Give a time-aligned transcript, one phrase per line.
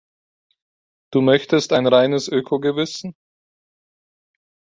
[1.13, 3.13] Du möchtest ein reines Ökogewissen?